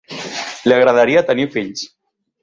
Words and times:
Li 0.69 0.73
agradaria 0.77 1.21
tenir 1.27 1.45
fills. 1.57 1.85